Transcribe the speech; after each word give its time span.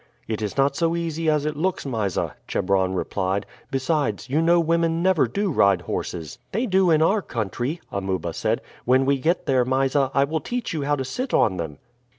"It 0.27 0.41
is 0.41 0.57
not 0.57 0.75
so 0.75 0.95
easy 0.95 1.29
as 1.29 1.45
it 1.45 1.55
looks, 1.55 1.85
Mysa," 1.85 2.33
Chebron 2.47 2.95
replied; 2.95 3.45
"besides, 3.69 4.31
you 4.31 4.41
know 4.41 4.59
women 4.59 5.03
never 5.03 5.27
do 5.27 5.51
ride 5.51 5.81
horses." 5.81 6.39
"They 6.51 6.65
do 6.65 6.89
in 6.89 7.03
our 7.03 7.21
country," 7.21 7.79
Amuba 7.91 8.33
said. 8.33 8.61
"When 8.83 9.05
we 9.05 9.19
get 9.19 9.45
there, 9.45 9.63
Mysa, 9.63 10.09
I 10.15 10.23
will 10.23 10.39
teach 10.41 10.73
you 10.73 10.81
how 10.81 10.95
to 10.95 11.05
sit 11.05 11.35
on 11.35 11.57
them." 11.57 11.77